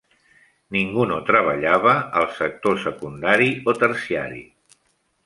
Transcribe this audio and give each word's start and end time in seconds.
Ningú 0.77 1.03
no 1.11 1.19
treballava 1.27 1.93
al 2.21 2.25
sector 2.39 2.81
secundari 2.87 3.51
o 3.73 3.77
terciari. 3.85 4.43